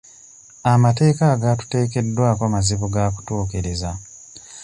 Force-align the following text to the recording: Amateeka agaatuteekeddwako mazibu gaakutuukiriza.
Amateeka 0.73 1.23
agaatuteekeddwako 1.35 2.43
mazibu 2.53 2.87
gaakutuukiriza. 2.93 3.89